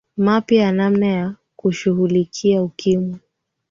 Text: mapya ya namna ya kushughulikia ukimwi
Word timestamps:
mapya 0.17 0.63
ya 0.63 0.71
namna 0.71 1.07
ya 1.07 1.35
kushughulikia 1.55 2.63
ukimwi 2.63 3.19